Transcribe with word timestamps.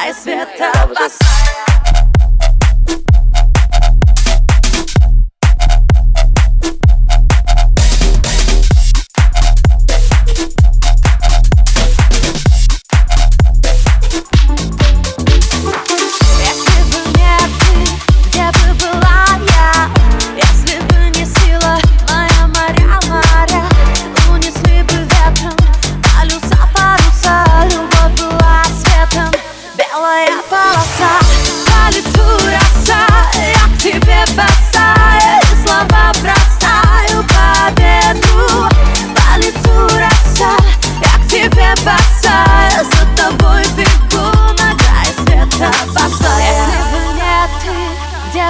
ai, 0.00 0.14
wird 0.24 0.48
da. 0.58 1.89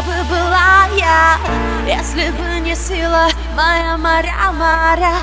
Где 0.00 0.12
бы 0.12 0.24
была 0.24 0.86
я, 0.96 1.38
если 1.86 2.30
бы 2.30 2.60
не 2.60 2.74
сила 2.74 3.28
моя 3.54 3.96
моря, 3.96 4.52
моря 4.52 5.14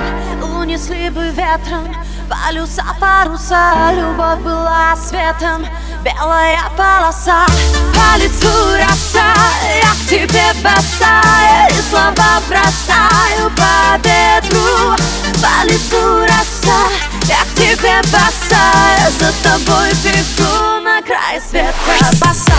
Унесли 0.59 1.09
бы 1.09 1.30
ветром 1.30 1.95
полюса, 2.30 2.83
паруса 3.00 3.92
Любовь 3.94 4.39
была 4.39 4.95
светом, 4.95 5.66
белая 6.03 6.59
полоса. 6.75 7.45
По 7.94 8.20
лицу 8.20 8.48
роса, 8.75 9.33
я 9.81 9.92
к 9.92 10.09
тебе 10.09 10.45
босая 10.61 11.70
И 11.70 11.81
слова 11.89 12.42
бросаю 12.48 13.52
по 13.55 13.98
ветру. 14.08 14.95
По 15.42 15.66
лицу 15.66 16.22
роса, 16.22 16.89
я 17.23 17.44
к 17.44 17.55
тебе 17.55 18.02
босая 18.11 19.11
За 19.20 19.31
тобой 19.44 19.92
бегу 20.03 20.81
на 20.83 21.02
край 21.02 21.42
света 21.42 21.73
босая 22.20 22.57